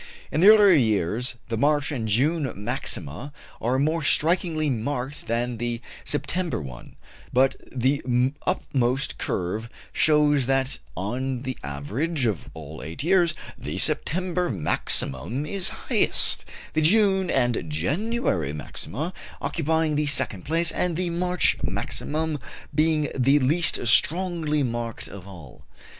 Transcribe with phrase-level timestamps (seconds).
[0.31, 5.79] In the earlier years the March and June maxima are more strikingly marked than the
[6.03, 6.95] September one;
[7.31, 8.01] but the
[8.47, 15.69] uppermost curve shows that on the average of all eight years the September maximum is
[15.69, 22.39] the highest, the June and January maxima occupying the second place, and the March maximum
[22.73, 25.63] being the least strongly marked of all.